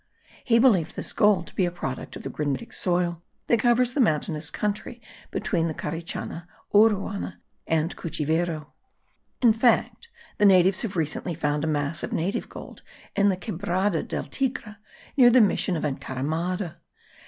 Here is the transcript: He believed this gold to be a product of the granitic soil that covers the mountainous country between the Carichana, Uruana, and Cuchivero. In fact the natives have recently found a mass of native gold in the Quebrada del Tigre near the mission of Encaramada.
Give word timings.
He 0.43 0.57
believed 0.57 0.95
this 0.95 1.13
gold 1.13 1.45
to 1.45 1.55
be 1.55 1.63
a 1.63 1.69
product 1.69 2.15
of 2.15 2.23
the 2.23 2.29
granitic 2.31 2.73
soil 2.73 3.21
that 3.45 3.59
covers 3.59 3.93
the 3.93 3.99
mountainous 4.01 4.49
country 4.49 4.99
between 5.29 5.67
the 5.67 5.75
Carichana, 5.75 6.47
Uruana, 6.73 7.35
and 7.67 7.95
Cuchivero. 7.95 8.73
In 9.43 9.53
fact 9.53 10.09
the 10.39 10.45
natives 10.47 10.81
have 10.81 10.95
recently 10.95 11.35
found 11.35 11.63
a 11.63 11.67
mass 11.67 12.01
of 12.01 12.13
native 12.13 12.49
gold 12.49 12.81
in 13.15 13.29
the 13.29 13.37
Quebrada 13.37 14.01
del 14.01 14.23
Tigre 14.23 14.77
near 15.17 15.29
the 15.29 15.39
mission 15.39 15.77
of 15.77 15.85
Encaramada. 15.85 16.77